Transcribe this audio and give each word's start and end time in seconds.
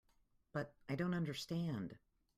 But 0.51 0.73
I 0.89 0.95
don't 0.95 1.13
understand. 1.13 1.99